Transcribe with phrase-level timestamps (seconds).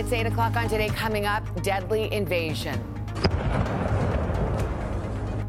[0.00, 0.88] It's 8 o'clock on today.
[0.88, 2.82] Coming up, deadly invasion.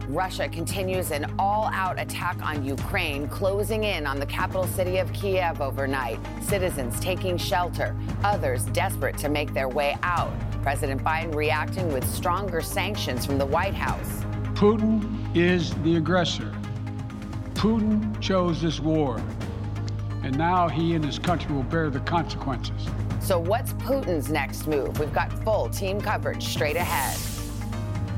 [0.09, 5.11] Russia continues an all out attack on Ukraine, closing in on the capital city of
[5.13, 6.19] Kiev overnight.
[6.41, 7.95] Citizens taking shelter,
[8.25, 10.33] others desperate to make their way out.
[10.63, 14.25] President Biden reacting with stronger sanctions from the White House.
[14.53, 16.53] Putin is the aggressor.
[17.53, 19.23] Putin chose this war,
[20.23, 22.89] and now he and his country will bear the consequences.
[23.21, 24.99] So, what's Putin's next move?
[24.99, 27.15] We've got full team coverage straight ahead.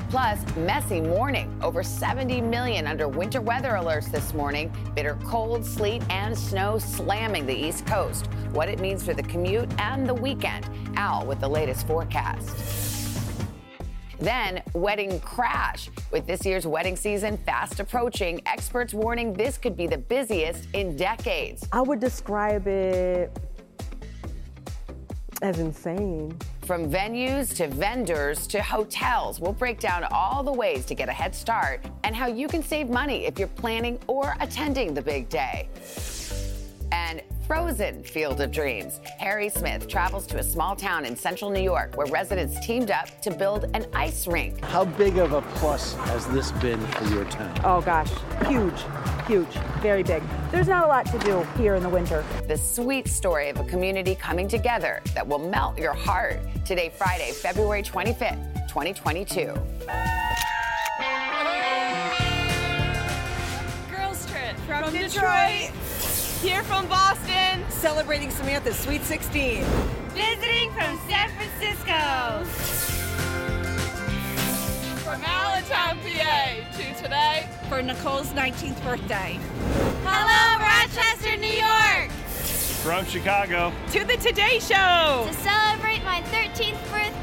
[0.09, 1.53] Plus, messy morning.
[1.61, 4.71] Over 70 million under winter weather alerts this morning.
[4.95, 8.27] Bitter cold, sleet, and snow slamming the East Coast.
[8.53, 10.69] What it means for the commute and the weekend.
[10.95, 12.47] Al with the latest forecast.
[14.19, 15.89] Then, wedding crash.
[16.11, 20.95] With this year's wedding season fast approaching, experts warning this could be the busiest in
[20.95, 21.67] decades.
[21.73, 23.37] I would describe it
[25.43, 26.35] as insane.
[26.65, 31.11] From venues to vendors to hotels, we'll break down all the ways to get a
[31.11, 35.27] head start and how you can save money if you're planning or attending the big
[35.29, 35.67] day.
[36.93, 39.01] And Frozen Field of Dreams.
[39.17, 43.19] Harry Smith travels to a small town in central New York where residents teamed up
[43.21, 44.63] to build an ice rink.
[44.63, 47.59] How big of a plus has this been for your town?
[47.63, 48.11] Oh gosh,
[48.47, 48.79] huge,
[49.25, 50.21] huge, very big.
[50.51, 52.23] There's not a lot to do here in the winter.
[52.47, 56.41] The sweet story of a community coming together that will melt your heart.
[56.63, 59.45] Today, Friday, February 25th, 2022.
[63.89, 65.71] Girls trip from, from Detroit.
[65.71, 65.92] Detroit.
[66.43, 69.63] Here from Boston, celebrating Samantha's Sweet 16.
[70.09, 72.43] Visiting from San Francisco.
[75.05, 79.39] From Allentown, PA, to today for Nicole's 19th birthday.
[80.03, 82.11] Hello, Rochester, New York.
[82.83, 87.22] From Chicago to the Today Show to celebrate my 13th birthday.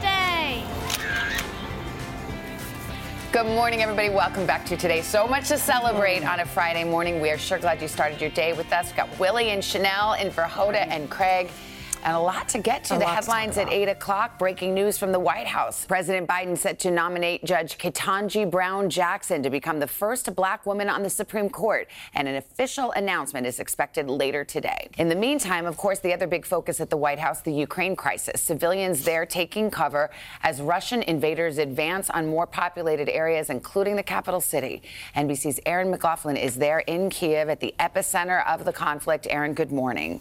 [3.33, 4.08] Good morning, everybody.
[4.08, 5.02] Welcome back to today.
[5.02, 7.20] So much to celebrate on a Friday morning.
[7.20, 8.86] We are sure glad you started your day with us.
[8.86, 11.48] We've got Willie and Chanel in for Hoda and Craig
[12.05, 12.96] and a lot to get to.
[12.96, 14.38] A the headlines to at 8 o'clock.
[14.38, 15.84] Breaking news from the White House.
[15.84, 20.89] President Biden set to nominate Judge Ketanji Brown Jackson to become the first black woman
[20.89, 21.89] on the Supreme Court.
[22.14, 24.89] And an official announcement is expected later today.
[24.98, 27.96] In the meantime, of course, the other big focus at the White House, the Ukraine
[27.96, 28.40] crisis.
[28.40, 30.10] Civilians there taking cover
[30.42, 34.83] as Russian invaders advance on more populated areas, including the capital city.
[35.16, 39.27] NBC's Erin McLaughlin is there in Kiev at the epicenter of the conflict.
[39.30, 40.20] Erin, good morning.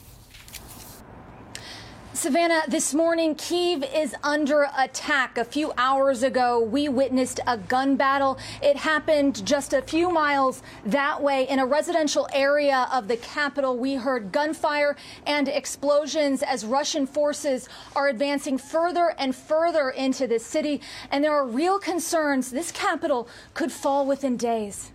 [2.19, 5.37] Savannah, this morning, Kiev is under attack.
[5.37, 8.37] A few hours ago, we witnessed a gun battle.
[8.61, 13.77] It happened just a few miles that way in a residential area of the capital.
[13.77, 20.39] We heard gunfire and explosions as Russian forces are advancing further and further into the
[20.39, 20.81] city.
[21.11, 24.91] And there are real concerns this capital could fall within days.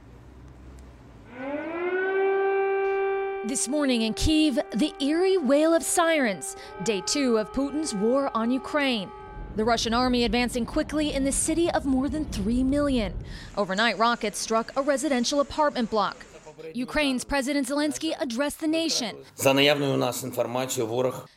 [3.47, 8.51] This morning in Kiev, the eerie wail of sirens, day two of Putin's war on
[8.51, 9.11] Ukraine.
[9.57, 13.13] The Russian army advancing quickly in the city of more than 3 million.
[13.59, 16.25] Overnight, rockets struck a residential apartment block.
[16.73, 19.15] Ukraine's President Zelensky addressed the nation.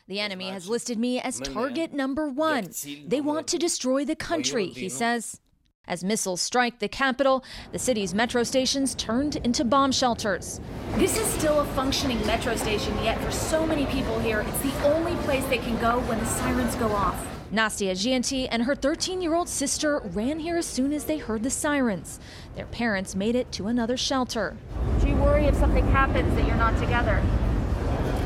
[0.08, 2.70] The enemy has listed me as target number one.
[3.06, 5.40] They want to destroy the country, he says.
[5.88, 10.60] As missiles strike the capital, the city's metro stations turned into bomb shelters.
[10.96, 14.94] This is still a functioning metro station, yet for so many people here, it's the
[14.94, 17.26] only place they can go when the sirens go off.
[17.50, 21.42] Nastia Gianti and her 13 year old sister ran here as soon as they heard
[21.42, 22.20] the sirens.
[22.54, 24.58] Their parents made it to another shelter.
[25.00, 27.22] Do you worry if something happens that you're not together?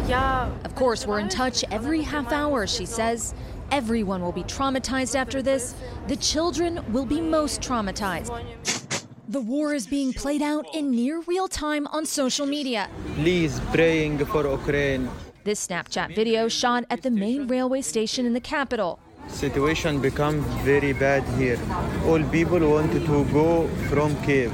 [0.09, 0.51] Yeah.
[0.65, 3.35] Of course, we're in touch every half hour, she says.
[3.73, 5.75] Everyone will be traumatized after this.
[6.07, 8.31] The children will be most traumatized.
[9.29, 12.91] The war is being played out in near real time on social media.
[13.15, 15.09] Please praying for Ukraine.
[15.45, 18.99] This Snapchat video shot at the main railway station in the capital.
[19.29, 21.59] Situation become very bad here.
[22.07, 24.53] All people wanted to go from Kiev.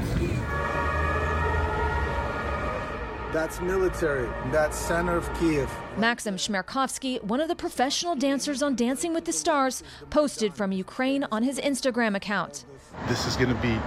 [3.38, 4.28] That's military.
[4.50, 5.70] That's center of Kiev.
[5.96, 11.24] Maksim Chmerkovskiy, one of the professional dancers on Dancing with the Stars, posted from Ukraine
[11.30, 12.64] on his Instagram account.
[13.06, 13.78] This is going to be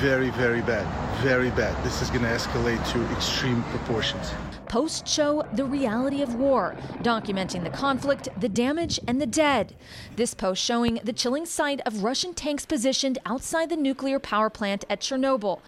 [0.00, 0.84] very, very bad.
[1.22, 1.72] Very bad.
[1.84, 4.32] This is going to escalate to extreme proportions.
[4.66, 9.76] Posts show the reality of war, documenting the conflict, the damage, and the dead.
[10.16, 14.84] This post showing the chilling sight of Russian tanks positioned outside the nuclear power plant
[14.90, 15.60] at Chernobyl.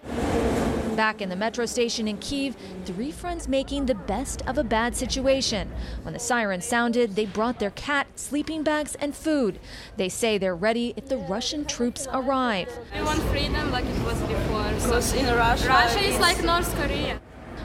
[0.99, 4.97] Back in the metro station in Kiev, three friends making the best of a bad
[4.97, 5.71] situation.
[6.03, 9.61] When the siren sounded, they brought their cat, sleeping bags, and food.
[9.97, 12.77] They say they're ready if the Russian troops arrive.
[12.93, 14.73] We want freedom like it was before.
[14.75, 17.21] Because in Russia, Russia is like North Korea.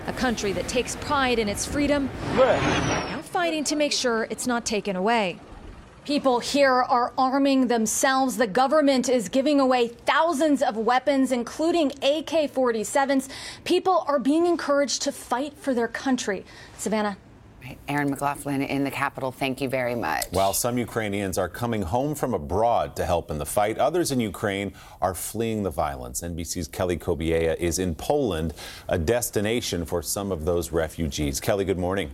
[0.05, 4.63] A country that takes pride in its freedom, now fighting to make sure it's not
[4.63, 5.39] taken away.
[6.05, 8.35] People here are arming themselves.
[8.35, 13.29] The government is giving away thousands of weapons, including AK 47s.
[13.63, 16.43] People are being encouraged to fight for their country.
[16.77, 17.15] Savannah.
[17.87, 20.25] Erin McLaughlin in the capital, thank you very much.
[20.31, 24.19] While some Ukrainians are coming home from abroad to help in the fight, others in
[24.19, 26.19] Ukraine are fleeing the violence.
[26.19, 28.53] NBC's Kelly Cobiella is in Poland,
[28.89, 31.39] a destination for some of those refugees.
[31.39, 32.11] Kelly, good morning.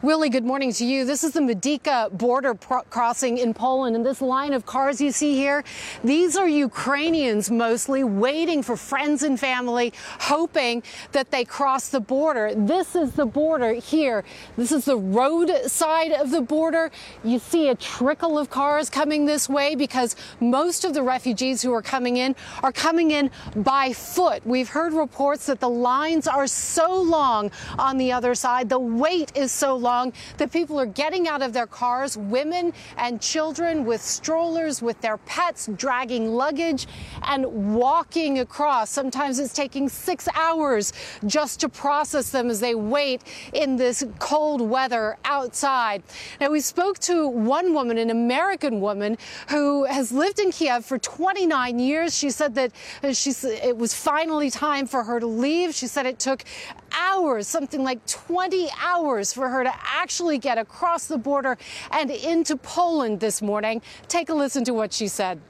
[0.00, 1.04] Willie, good morning to you.
[1.04, 5.34] This is the Medyka border crossing in Poland, and this line of cars you see
[5.34, 5.64] here,
[6.04, 12.54] these are Ukrainians mostly waiting for friends and family, hoping that they cross the border.
[12.54, 14.22] This is the border here.
[14.56, 16.92] This is the road side of the border.
[17.24, 21.72] You see a trickle of cars coming this way because most of the refugees who
[21.72, 24.46] are coming in are coming in by foot.
[24.46, 27.50] We've heard reports that the lines are so long
[27.80, 31.40] on the other side, the wait is so long long that people are getting out
[31.40, 36.86] of their cars, women and children with strollers, with their pets, dragging luggage
[37.22, 37.42] and
[37.74, 38.90] walking across.
[38.90, 40.92] Sometimes it's taking six hours
[41.26, 43.22] just to process them as they wait
[43.54, 46.02] in this cold weather outside.
[46.40, 49.16] Now, we spoke to one woman, an American woman,
[49.48, 52.16] who has lived in Kiev for 29 years.
[52.16, 53.30] She said that uh, she,
[53.70, 55.74] it was finally time for her to leave.
[55.74, 56.44] She said it took
[56.92, 61.56] hours, something like 20 hours for her to actually get across the border
[61.90, 63.82] and into Poland this morning.
[64.08, 65.40] Take a listen to what she said.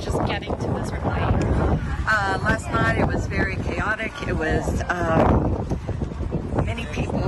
[0.00, 1.44] Just getting to this point.
[2.06, 4.12] Uh, last night it was very chaotic.
[4.26, 5.66] It was um,
[6.64, 7.22] many people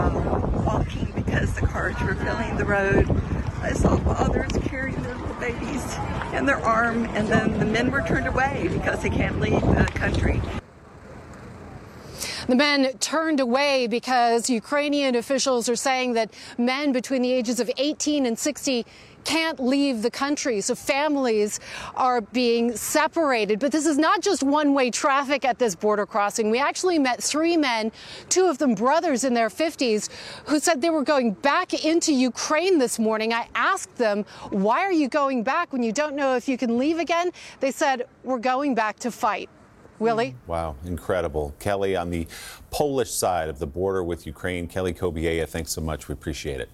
[0.00, 3.08] um, walking because the cars were filling the road.
[3.62, 5.84] I saw fathers carrying their babies
[6.32, 9.90] in their arm, and then the men were turned away because they can't leave the
[9.94, 10.40] country.
[12.48, 17.70] The men turned away because Ukrainian officials are saying that men between the ages of
[17.76, 18.86] 18 and 60
[19.24, 20.62] can't leave the country.
[20.62, 21.60] So families
[21.94, 23.60] are being separated.
[23.60, 26.50] But this is not just one way traffic at this border crossing.
[26.50, 27.92] We actually met three men,
[28.30, 30.08] two of them brothers in their 50s,
[30.46, 33.34] who said they were going back into Ukraine this morning.
[33.34, 36.78] I asked them, why are you going back when you don't know if you can
[36.78, 37.30] leave again?
[37.60, 39.50] They said, we're going back to fight.
[39.98, 40.36] Willie?
[40.46, 41.54] Wow, incredible.
[41.58, 42.26] Kelly, on the
[42.70, 46.08] Polish side of the border with Ukraine, Kelly Cobiella, thanks so much.
[46.08, 46.70] We appreciate it.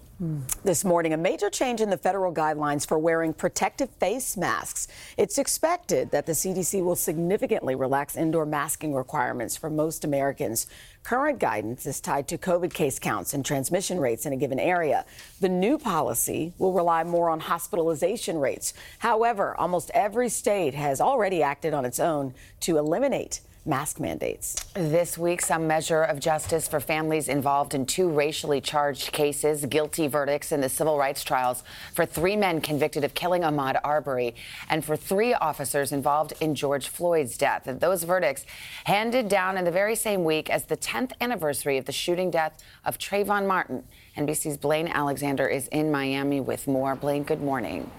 [0.63, 4.87] This morning, a major change in the federal guidelines for wearing protective face masks.
[5.17, 10.67] It's expected that the CDC will significantly relax indoor masking requirements for most Americans.
[11.03, 15.05] Current guidance is tied to COVID case counts and transmission rates in a given area.
[15.41, 18.73] The new policy will rely more on hospitalization rates.
[18.99, 24.55] However, almost every state has already acted on its own to eliminate mask mandates.
[24.75, 30.07] This week, some measure of justice for families involved in two racially charged cases, guilty
[30.07, 31.63] verdicts in the civil rights trials
[31.93, 34.35] for three men convicted of killing Ahmaud Arbery
[34.69, 37.67] and for three officers involved in George Floyd's death.
[37.67, 38.45] And those verdicts
[38.83, 42.63] handed down in the very same week as the 10th anniversary of the shooting death
[42.85, 43.83] of Trayvon Martin.
[44.15, 46.95] NBC's Blaine Alexander is in Miami with more.
[46.95, 47.89] Blaine, good morning.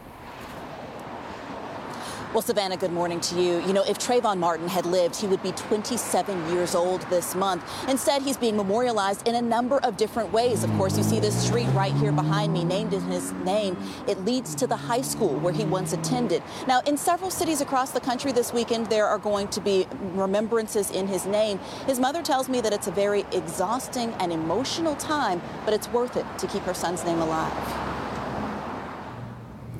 [2.37, 3.67] Well, Savannah, good morning to you.
[3.67, 7.65] You know, if Trayvon Martin had lived, he would be 27 years old this month.
[7.89, 10.63] Instead, he's being memorialized in a number of different ways.
[10.63, 13.79] Of course, you see this street right here behind me, named in his name.
[14.07, 16.43] It leads to the high school where he once attended.
[16.69, 20.91] Now, in several cities across the country this weekend, there are going to be remembrances
[20.91, 21.59] in his name.
[21.87, 26.19] His mother tells me that it's a very exhausting and emotional time, but it's worth
[26.19, 27.96] it to keep her son's name alive.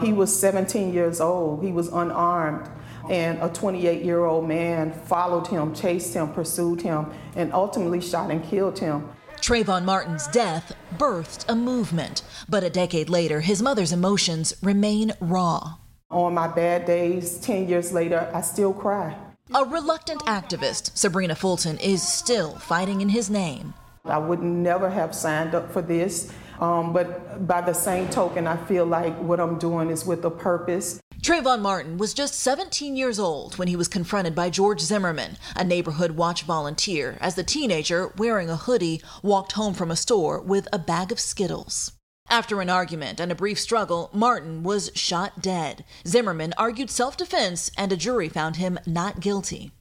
[0.01, 1.65] He was 17 years old.
[1.65, 2.69] He was unarmed.
[3.09, 8.31] And a 28 year old man followed him, chased him, pursued him, and ultimately shot
[8.31, 9.09] and killed him.
[9.37, 15.75] Trayvon Martin's death birthed a movement, but a decade later, his mother's emotions remain raw.
[16.11, 19.17] On my bad days, 10 years later, I still cry.
[19.55, 23.75] A reluctant activist, Sabrina Fulton, is still fighting in his name.
[24.05, 26.33] I would never have signed up for this.
[26.61, 30.31] Um, but by the same token, I feel like what I'm doing is with a
[30.31, 31.01] purpose.
[31.21, 35.65] Trayvon Martin was just 17 years old when he was confronted by George Zimmerman, a
[35.65, 40.69] neighborhood watch volunteer, as the teenager, wearing a hoodie, walked home from a store with
[40.73, 41.93] a bag of Skittles.
[42.29, 45.85] After an argument and a brief struggle, Martin was shot dead.
[46.07, 49.73] Zimmerman argued self defense, and a jury found him not guilty.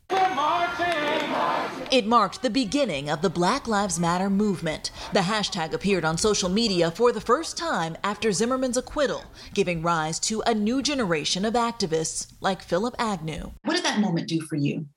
[1.96, 4.92] It marked the beginning of the Black Lives Matter movement.
[5.14, 9.24] The hashtag appeared on social media for the first time after Zimmerman's acquittal,
[9.54, 13.54] giving rise to a new generation of activists like Phillip Agnew.
[13.64, 14.88] What did that moment do for you?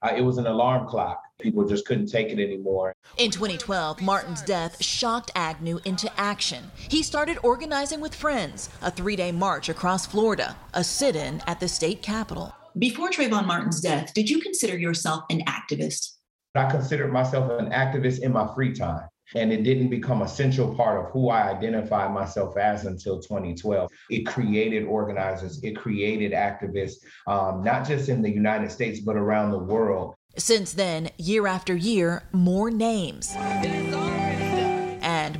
[0.00, 1.20] Uh, it was an alarm clock.
[1.40, 2.94] People just couldn't take it anymore.
[3.18, 6.70] In 2012, Martin's death shocked Agnew into action.
[6.76, 11.58] He started organizing with friends a three day march across Florida, a sit in at
[11.58, 12.54] the state capitol.
[12.78, 16.12] Before Trayvon Martin's death, did you consider yourself an activist?
[16.56, 20.74] I considered myself an activist in my free time and it didn't become a central
[20.74, 23.90] part of who I identified myself as until 2012.
[24.10, 26.96] It created organizers, it created activists,
[27.26, 30.14] um, not just in the United States, but around the world.
[30.36, 34.23] Since then, year after year, more names and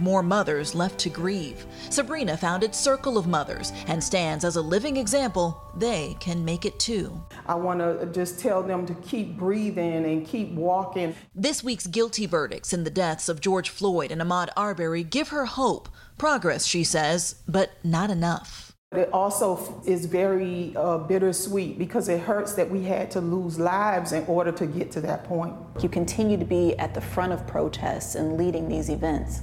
[0.04, 1.66] more mothers left to grieve.
[1.88, 6.78] Sabrina founded Circle of Mothers and stands as a living example they can make it
[6.78, 7.24] too.
[7.46, 11.14] I want to just tell them to keep breathing and keep walking.
[11.34, 15.46] This week's guilty verdicts in the deaths of George Floyd and Ahmaud Arbery give her
[15.46, 15.88] hope.
[16.18, 18.74] Progress, she says, but not enough.
[18.92, 24.12] It also is very uh, bittersweet because it hurts that we had to lose lives
[24.12, 25.54] in order to get to that point.
[25.82, 29.42] You continue to be at the front of protests and leading these events.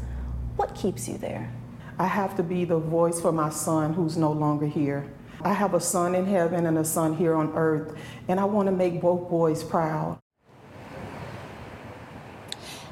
[0.55, 1.51] What keeps you there?
[1.98, 5.12] I have to be the voice for my son who's no longer here.
[5.43, 7.96] I have a son in heaven and a son here on earth,
[8.27, 10.20] and I want to make both boys proud.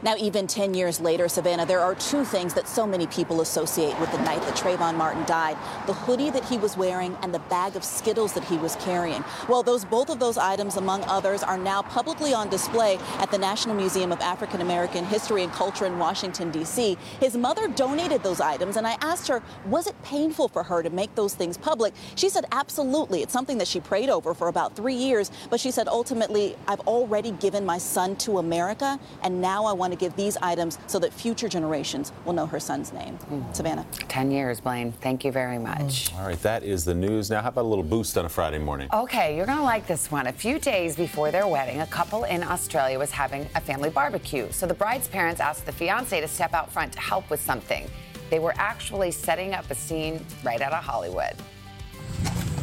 [0.02, 4.00] Now, even 10 years later, Savannah, there are two things that so many people associate
[4.00, 7.40] with the night that Trayvon Martin died the hoodie that he was wearing and the
[7.40, 9.26] bag of Skittles that he was carrying.
[9.50, 13.38] Well, those both of those items, among others, are now publicly on display at the
[13.38, 16.98] National Museum of African American History and Culture in Washington, D.C.
[17.20, 20.90] His mother donated those items, and I asked her, was it painful for her to
[20.90, 21.94] make those things public?
[22.16, 23.22] She said, absolutely.
[23.22, 26.82] It's something that she prayed over for about three years, but she said, ultimately, I've
[26.82, 30.78] already given my son to America, and now I want want to give these items
[30.88, 33.18] so that future generations will know her son's name.
[33.32, 33.56] Mm.
[33.56, 33.86] Savannah.
[34.08, 34.92] 10 years, Blaine.
[34.92, 36.12] Thank you very much.
[36.12, 36.20] Mm.
[36.20, 37.30] All right, that is the news.
[37.30, 38.90] Now, how about a little boost on a Friday morning?
[38.94, 40.28] Okay, you're going to like this one.
[40.28, 44.48] A few days before their wedding, a couple in Australia was having a family barbecue.
[44.52, 47.90] So the bride's parents asked the fiance to step out front to help with something.
[48.30, 51.34] They were actually setting up a scene right out of Hollywood.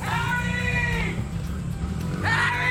[0.01, 1.17] Harry!
[2.23, 2.66] Harry!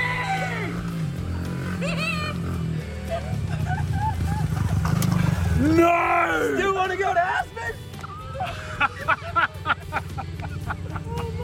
[5.59, 6.57] No!
[6.59, 7.75] You want to go to Aspen?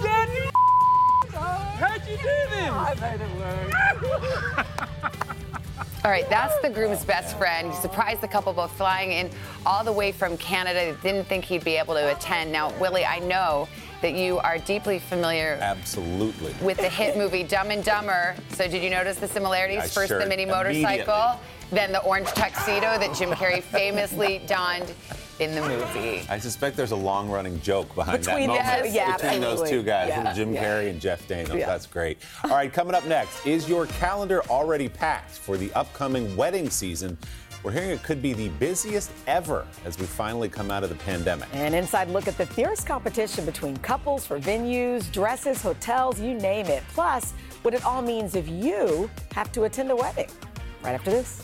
[0.03, 0.51] Daniel!
[1.32, 2.72] How'd you do this?
[2.72, 4.68] I made it work.
[6.03, 7.72] All right, that's the groom's best friend.
[7.72, 9.30] He surprised the couple both flying in
[9.68, 10.98] all the way from Canada.
[11.03, 12.51] Didn't think he'd be able to attend.
[12.51, 13.70] Now, Willie, I know
[14.01, 18.36] that you are deeply familiar absolutely with the hit movie Dumb and Dumber.
[18.50, 19.79] So did you notice the similarities?
[19.79, 21.39] I First sure the mini motorcycle,
[21.72, 24.93] then the orange tuxedo that Jim Carrey famously donned
[25.39, 26.24] in the movie.
[26.29, 30.10] I suspect there's a long-running joke behind between that moment yeah, between those two guys,
[30.10, 30.63] yeah, Jim yeah.
[30.63, 31.58] Carrey and Jeff Daniels.
[31.58, 31.65] Yeah.
[31.65, 32.20] That's great.
[32.43, 37.17] All right, coming up next, is your calendar already packed for the upcoming wedding season?
[37.63, 40.96] We're hearing it could be the busiest ever as we finally come out of the
[40.96, 41.48] pandemic.
[41.53, 46.65] An inside look at the fierce competition between couples for venues, dresses, hotels, you name
[46.65, 46.82] it.
[46.94, 50.30] Plus, what it all means if you have to attend a wedding.
[50.84, 51.44] Right after this.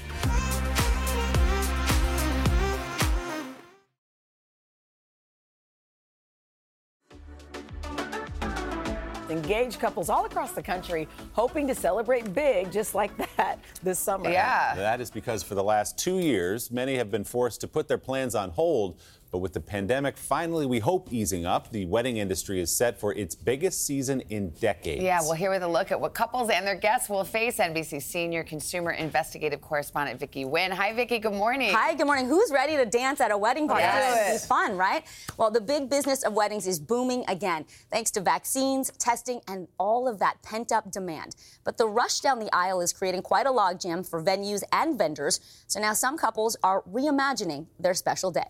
[9.30, 14.30] Engaged couples all across the country hoping to celebrate big just like that this summer.
[14.30, 14.76] Yeah.
[14.76, 17.98] That is because for the last two years, many have been forced to put their
[17.98, 19.00] plans on hold.
[19.32, 23.14] But with the pandemic finally, we hope, easing up, the wedding industry is set for
[23.14, 25.04] its biggest season in decades.
[25.04, 27.58] Yeah, well, here with a look at what couples and their guests will face.
[27.58, 30.72] NBC senior consumer investigative correspondent Vicki Nguyen.
[30.72, 31.20] Hi, Vicki.
[31.20, 31.74] Good morning.
[31.74, 31.94] Hi.
[31.94, 32.28] Good morning.
[32.28, 33.84] Who's ready to dance at a wedding party?
[33.84, 34.36] Yes.
[34.36, 35.04] It's fun, right?
[35.38, 40.08] Well, the big business of weddings is booming again, thanks to vaccines, testing, and all
[40.08, 41.36] of that pent-up demand.
[41.64, 45.40] But the rush down the aisle is creating quite a logjam for venues and vendors.
[45.68, 48.48] So now some couples are reimagining their special day.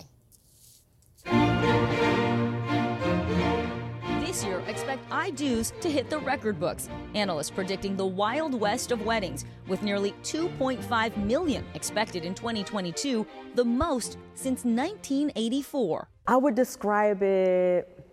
[4.26, 6.90] This year, expect I-dos to hit the record books.
[7.16, 13.66] Analysts predicting the wild west of weddings, with nearly 2.5 million expected in 2022, the
[13.66, 16.08] most since 1984.
[16.28, 18.06] I would describe it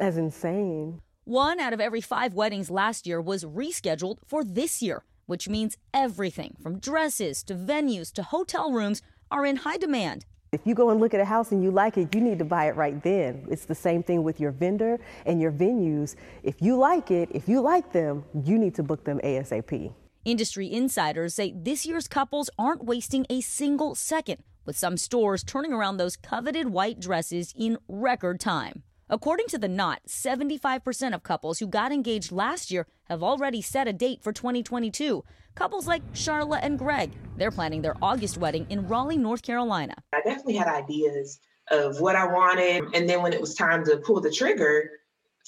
[0.00, 1.02] as insane.
[1.24, 5.76] One out of every five weddings last year was rescheduled for this year, which means
[5.92, 10.90] everything from dresses to venues to hotel rooms are in high demand If you go
[10.90, 13.00] and look at a house and you like it, you need to buy it right
[13.04, 13.46] then.
[13.48, 16.16] It's the same thing with your vendor and your venues.
[16.42, 19.92] If you like it, if you like them, you need to book them ASAP.
[20.24, 25.72] Industry insiders say this year's couples aren't wasting a single second, with some stores turning
[25.72, 28.82] around those coveted white dresses in record time.
[29.08, 33.86] According to the Knot, 75% of couples who got engaged last year have already set
[33.86, 35.24] a date for 2022.
[35.54, 39.94] Couples like Charlotte and Greg, they're planning their August wedding in Raleigh, North Carolina.
[40.14, 41.40] I definitely had ideas
[41.70, 42.94] of what I wanted.
[42.94, 44.90] And then when it was time to pull the trigger,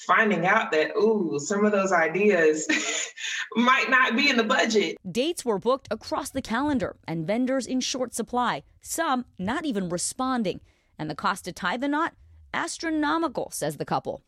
[0.05, 2.67] finding out that, ooh, some of those ideas
[3.55, 4.97] might not be in the budget.
[5.09, 10.61] Dates were booked across the calendar and vendors in short supply, some not even responding.
[10.97, 12.13] And the cost to tie the knot?
[12.53, 14.21] Astronomical, says the couple.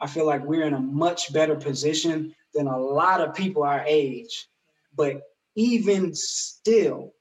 [0.00, 3.84] I feel like we're in a much better position than a lot of people our
[3.86, 4.48] age.
[4.98, 5.22] But
[5.54, 7.12] even still,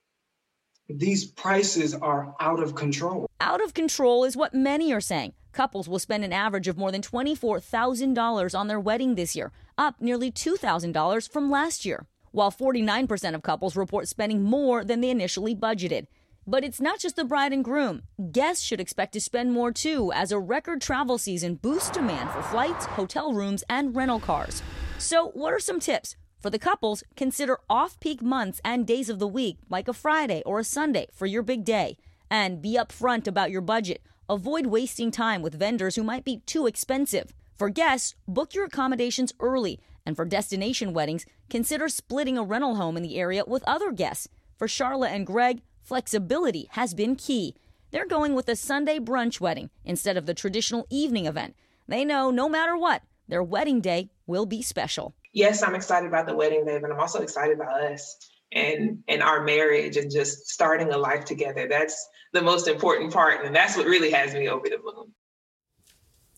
[0.89, 3.27] these prices are out of control.
[3.39, 5.33] Out of control is what many are saying.
[5.53, 10.01] Couples will spend an average of more than $24,000 on their wedding this year, up
[10.01, 15.55] nearly $2,000 from last year, while 49% of couples report spending more than they initially
[15.55, 16.07] budgeted.
[16.47, 18.03] But it's not just the bride and groom.
[18.31, 22.41] Guests should expect to spend more too, as a record travel season boosts demand for
[22.41, 24.63] flights, hotel rooms, and rental cars.
[24.97, 26.15] So, what are some tips?
[26.39, 30.43] For the couples, consider off peak months and days of the week, like a Friday
[30.45, 31.97] or a Sunday, for your big day.
[32.29, 34.03] And be upfront about your budget.
[34.29, 37.33] Avoid wasting time with vendors who might be too expensive.
[37.55, 39.79] For guests, book your accommodations early.
[40.05, 44.27] And for destination weddings, consider splitting a rental home in the area with other guests.
[44.57, 47.55] For Charlotte and Greg, flexibility has been key.
[47.91, 51.55] They're going with a Sunday brunch wedding instead of the traditional evening event.
[51.87, 55.15] They know no matter what, their wedding day will be special.
[55.37, 58.17] Yes, I'm excited about the wedding day, but I'm also excited about us
[58.51, 61.67] and and our marriage and just starting a life together.
[61.67, 65.13] That's the most important part, and that's what really has me over the moon.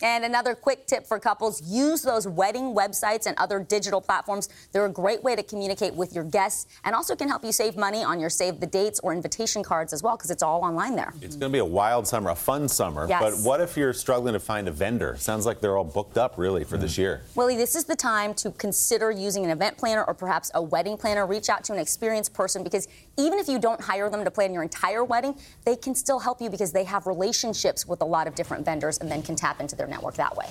[0.01, 4.47] And another quick tip for couples use those wedding websites and other digital platforms.
[4.71, 7.75] They're a great way to communicate with your guests and also can help you save
[7.75, 10.95] money on your save the dates or invitation cards as well because it's all online
[10.95, 11.13] there.
[11.21, 13.07] It's going to be a wild summer, a fun summer.
[13.09, 13.21] Yes.
[13.21, 15.17] But what if you're struggling to find a vendor?
[15.17, 16.99] Sounds like they're all booked up really for this mm.
[16.99, 17.21] year.
[17.35, 20.97] Willie, this is the time to consider using an event planner or perhaps a wedding
[20.97, 21.25] planner.
[21.25, 22.87] Reach out to an experienced person because
[23.19, 26.41] even if you don't hire them to plan your entire wedding, they can still help
[26.41, 29.59] you because they have relationships with a lot of different vendors and then can tap
[29.59, 30.47] into their network that way.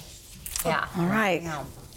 [0.65, 0.87] Yeah.
[0.97, 1.43] All right.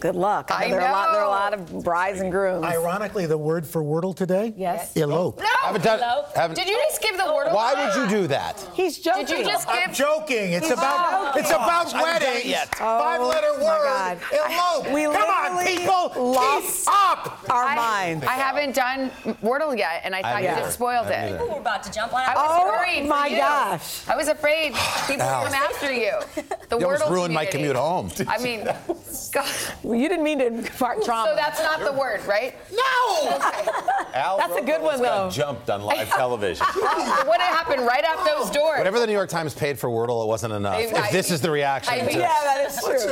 [0.02, 0.50] Good luck.
[0.50, 2.64] I, I know there, Are a lot, there are a lot of brides and grooms.
[2.64, 4.52] Ironically, the word for Wordle today?
[4.56, 4.96] Yes.
[4.96, 5.38] Elope.
[5.38, 5.46] No.
[5.62, 6.24] Haven't done- Hello?
[6.34, 7.54] haven't- Did you just give the wordle?
[7.54, 8.58] Why would you do that?
[8.74, 9.26] He's joking.
[9.26, 9.76] Did you just give?
[9.76, 9.96] I'm give?
[9.96, 10.54] joking.
[10.54, 11.40] It's He's about joking.
[11.42, 12.44] it's about I haven't done it weddings.
[12.46, 12.68] yet.
[12.80, 13.84] Oh Five-letter Oh, my word.
[13.84, 14.82] God.
[14.82, 14.92] Elope.
[14.92, 16.32] We Come on, people.
[16.32, 17.44] lost Keep up.
[17.50, 18.26] our I, minds.
[18.26, 19.10] I haven't done
[19.40, 21.30] Wordle yet, and I thought you haven't just spoiled I it.
[21.32, 23.02] People We're about to jump on I was Oh, worried.
[23.02, 23.36] for my you.
[23.36, 24.08] gosh.
[24.08, 24.74] I was afraid
[25.06, 26.10] people would come after you.
[26.70, 28.10] The You Wordle ruined my commute home.
[28.26, 28.64] I mean,
[29.32, 29.46] God.
[29.92, 31.28] Well, you didn't mean to impart trauma.
[31.28, 32.54] So that's not the word, right?
[32.72, 33.38] No.
[34.14, 35.30] Al That's a good Robles one, got though.
[35.30, 36.64] jumped on live television.
[37.26, 38.78] what happened right out those doors?
[38.78, 40.76] Whatever the New York Times paid for Wordle, it wasn't enough.
[40.76, 42.92] I- if this is the reaction, I mean, to- yeah, that is true.
[42.92, 43.06] I was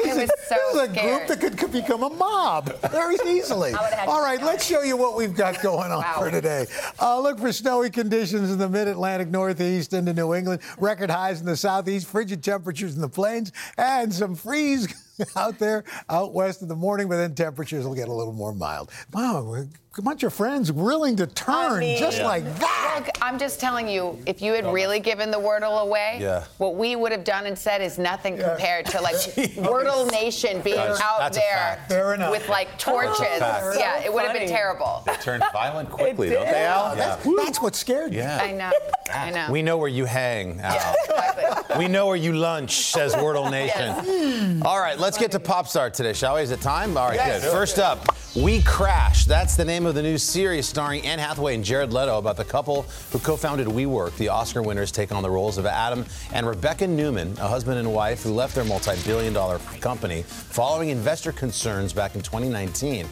[0.00, 3.72] so This is a group that could, could become a mob very easily.
[4.08, 6.14] All right, let's show you what we've got going on Wow.
[6.18, 6.66] for today.
[7.00, 10.60] Uh, look for snowy conditions in the mid-Atlantic, Northeast, into New England.
[10.78, 14.88] Record highs in the Southeast, frigid temperatures in the plains, and some freeze
[15.36, 17.08] out there out west in the morning.
[17.08, 18.90] But then temperatures will get a little more mild.
[19.12, 19.54] Wow,
[19.98, 22.26] a bunch of friends willing to turn mean- just Yeah.
[22.26, 22.82] like that.
[22.96, 26.44] Look, I'm just telling you, if you had really given the Wordle away, Yeah.
[26.58, 29.14] what we would have done and said is nothing compared to like
[29.56, 31.78] Wordle Nation being That's- out that's there.
[31.88, 32.30] Fair enough.
[32.30, 33.20] with like torches.
[33.40, 35.02] Yeah, So it would have been terrible.
[35.06, 36.92] They turned violent quickly, It don't they, Al?
[36.92, 38.18] Oh, that's, that's what scared you.
[38.20, 38.38] Yeah.
[38.42, 38.70] I know.
[39.12, 39.46] I know.
[39.50, 40.74] we know where you hang, Al.
[40.74, 41.78] yeah, exactly.
[41.78, 44.62] We know where you lunch, says Wordle Nation.
[44.62, 46.40] All right, let's get to Pop Start today, shall we?
[46.40, 46.96] Is it time?
[46.96, 47.44] All right, Yes.
[47.44, 47.52] good.
[47.52, 49.24] First up, We Crash.
[49.24, 52.44] That's the name of the new series starring Anne Hathaway and Jared Leto about the
[52.44, 54.16] couple who co founded WeWork.
[54.16, 57.94] The Oscar winners take on the roles of Adam and Rebecca Neumann, a husband and
[57.94, 63.06] wife who left their multi billion dollar company following investor concerns back in 2019.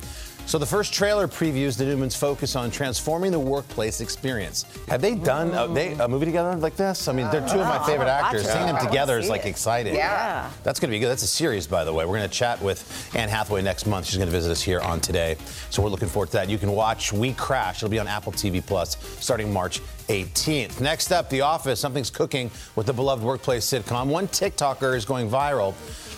[0.46, 4.66] So the first trailer previews the Neumanns' focus on transforming the workplace experience.
[4.88, 7.08] Have they done a, they, a movie together like this?
[7.08, 8.46] I mean, they're two of my favorite actors.
[8.46, 9.94] Seeing them together is like exciting.
[9.94, 10.50] Yeah.
[10.62, 11.08] That's going to be good.
[11.08, 12.04] That's a series, by the way.
[12.04, 14.06] We're going to chat with Anne Hathaway next month.
[14.06, 15.36] She's going to visit us here on Today.
[15.70, 16.48] So we're looking forward to that.
[16.50, 17.78] You can watch We Crash.
[17.78, 20.80] It'll be on Apple TV Plus starting March 18th.
[20.80, 21.80] Next up, The Office.
[21.80, 24.06] Something's cooking with the beloved workplace sitcom.
[24.08, 25.74] One TikToker is going viral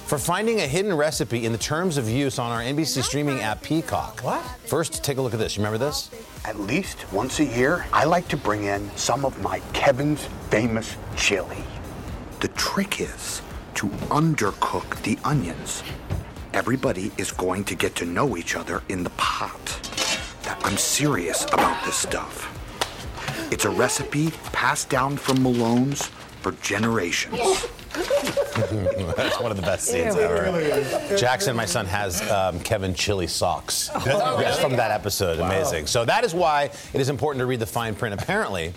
[0.07, 3.61] for finding a hidden recipe in the terms of use on our NBC streaming app
[3.61, 4.21] Peacock.
[4.21, 4.40] What?
[4.64, 5.57] First, take a look at this.
[5.57, 6.11] You remember this?
[6.45, 10.97] At least once a year, I like to bring in some of my Kevin's famous
[11.16, 11.64] chili.
[12.38, 13.42] The trick is
[13.75, 15.83] to undercook the onions.
[16.55, 19.81] Everybody is going to get to know each other in the pot.
[20.62, 22.53] I'm serious about this stuff.
[23.53, 26.07] It's a recipe passed down from Malone's
[26.42, 27.66] for generations.
[29.16, 30.20] That's one of the best scenes Ew.
[30.20, 31.16] ever.
[31.16, 33.88] Jackson, my son, has um, Kevin chili socks.
[34.04, 35.38] That's from that episode.
[35.40, 35.87] Amazing.
[35.87, 38.20] So that is why it is important to read the fine print.
[38.20, 38.72] Apparently,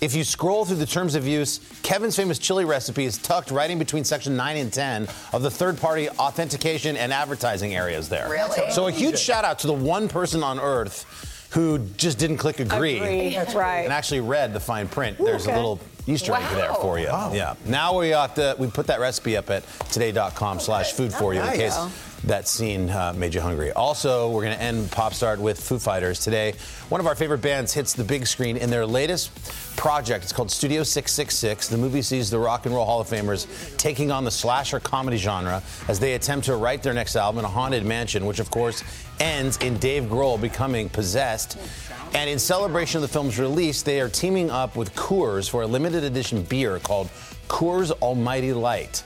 [0.00, 3.70] if you scroll through the terms of use, Kevin's famous chili recipe is tucked right
[3.70, 8.28] in between section 9 and 10 of the third party authentication and advertising areas there.
[8.28, 8.70] Really?
[8.70, 12.60] So a huge shout out to the one person on earth who just didn't click
[12.60, 12.98] agree.
[12.98, 13.82] Agree, that's right.
[13.82, 15.16] And actually read the fine print.
[15.18, 15.52] There's okay.
[15.52, 17.06] a little Easter egg there for you.
[17.06, 17.54] Yeah.
[17.64, 21.40] Now we ought to, we put that recipe up at today.com slash food for you
[21.42, 21.78] in case
[22.24, 23.70] that scene uh, made you hungry.
[23.72, 26.54] Also, we're going to end Pop Start with Foo Fighters today.
[26.88, 29.30] One of our favorite bands hits the big screen in their latest
[29.76, 30.24] project.
[30.24, 31.68] It's called Studio 666.
[31.68, 35.16] The movie sees the Rock and Roll Hall of Famers taking on the slasher comedy
[35.16, 38.50] genre as they attempt to write their next album in a haunted mansion, which of
[38.50, 38.82] course
[39.20, 41.58] ends in Dave Grohl becoming possessed.
[42.14, 45.66] And in celebration of the film's release, they are teaming up with Coors for a
[45.66, 47.08] limited edition beer called
[47.48, 49.02] Coors Almighty Light.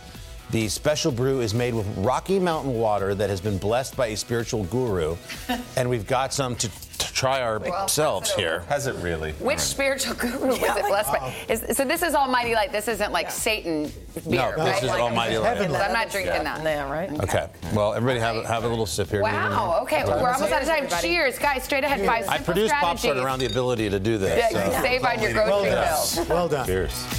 [0.51, 4.17] The special brew is made with Rocky Mountain water that has been blessed by a
[4.17, 5.15] spiritual guru,
[5.77, 8.61] and we've got some to, to try ourselves here.
[8.61, 9.33] Has it really?
[9.33, 11.19] Which spiritual guru was it blessed by?
[11.21, 11.53] Oh.
[11.53, 12.73] Is, so this is Almighty Light.
[12.73, 13.93] This isn't like Satan
[14.27, 15.59] beer, No, this is Like- Almighty Light.
[15.59, 16.63] Because I'm not drinking that.
[16.65, 17.11] Yeah, right.
[17.25, 17.49] Okay.
[17.75, 19.21] Well, everybody have, a- have a little sip here.
[19.23, 19.81] Wow.
[19.83, 20.03] Okay.
[20.03, 20.23] Right.
[20.23, 20.85] We're almost out of time.
[20.85, 21.09] everybody.
[21.09, 21.63] Cheers, guys.
[21.63, 22.07] Straight ahead.
[22.07, 24.51] Five I simple produced Pop Start around the ability to do this.
[24.51, 24.83] Yeah, so.
[24.83, 26.27] save on your grocery bill.
[26.35, 26.67] Well done.
[26.67, 27.18] Cheers.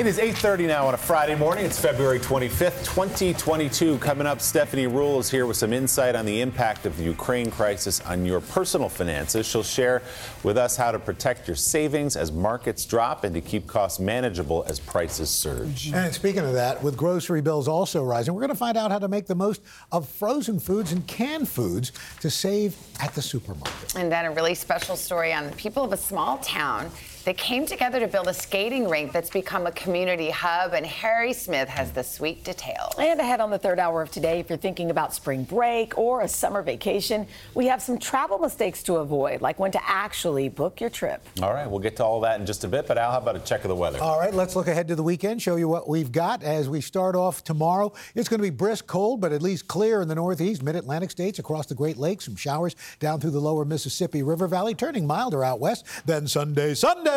[0.00, 1.66] It is 8:30 now on a Friday morning.
[1.66, 3.98] It's February 25th, 2022.
[3.98, 7.50] Coming up, Stephanie Ruhle is here with some insight on the impact of the Ukraine
[7.50, 9.44] crisis on your personal finances.
[9.44, 10.00] She'll share
[10.42, 14.64] with us how to protect your savings as markets drop and to keep costs manageable
[14.68, 15.92] as prices surge.
[15.92, 19.00] And speaking of that, with grocery bills also rising, we're going to find out how
[19.00, 19.60] to make the most
[19.92, 23.94] of frozen foods and canned foods to save at the supermarket.
[23.96, 26.90] And then a really special story on the people of a small town
[27.24, 30.72] that came together to build a skating rink that's become a community hub.
[30.72, 32.94] And Harry Smith has the sweet details.
[32.98, 36.22] And ahead on the third hour of today, if you're thinking about spring break or
[36.22, 40.80] a summer vacation, we have some travel mistakes to avoid, like when to actually book
[40.80, 41.22] your trip.
[41.42, 43.36] All right, we'll get to all that in just a bit, but Al, how about
[43.36, 43.98] a check of the weather?
[44.00, 46.80] All right, let's look ahead to the weekend, show you what we've got as we
[46.80, 47.92] start off tomorrow.
[48.14, 51.10] It's going to be brisk, cold, but at least clear in the northeast, mid Atlantic
[51.10, 55.06] states, across the Great Lakes, some showers down through the lower Mississippi River Valley, turning
[55.06, 55.86] milder out west.
[56.06, 57.09] Then Sunday, Sunday,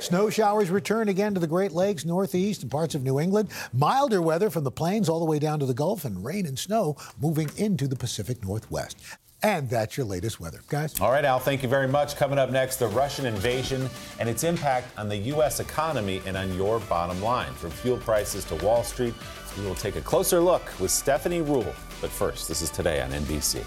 [0.00, 3.48] snow showers return again to the Great Lakes, northeast, and parts of New England.
[3.72, 6.58] Milder weather from the plains all the way down to the Gulf, and rain and
[6.58, 8.98] snow moving into the Pacific Northwest.
[9.42, 11.00] And that's your latest weather, guys.
[11.00, 12.16] All right, Al, thank you very much.
[12.16, 15.60] Coming up next, the Russian invasion and its impact on the U.S.
[15.60, 17.52] economy and on your bottom line.
[17.52, 19.14] From fuel prices to Wall Street,
[19.56, 21.74] we will take a closer look with Stephanie Ruhle.
[22.00, 23.62] But first, this is today on NBC.